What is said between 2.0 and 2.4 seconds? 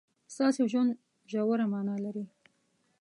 لري.